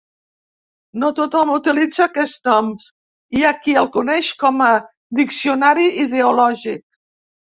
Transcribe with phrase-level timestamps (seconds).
[1.01, 2.71] No tothom utilitza aquest nom,
[3.39, 4.69] hi ha qui el coneix com a
[5.21, 6.83] diccionari ideològic.